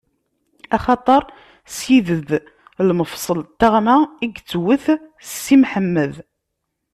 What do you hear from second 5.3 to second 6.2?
Si Mḥemmed.